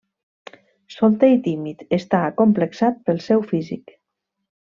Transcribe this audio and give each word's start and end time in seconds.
Solter 0.93 1.29
i 1.33 1.37
tímid, 1.49 1.83
està 1.99 2.23
acomplexat 2.31 2.99
pel 3.11 3.23
seu 3.27 3.47
físic. 3.53 3.97